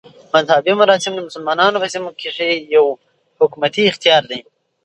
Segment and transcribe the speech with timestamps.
[0.33, 2.85] مذهبي مراسم د مسلمانانو په سیمو کښي یو
[3.39, 4.41] حکومتي اختیار دئ.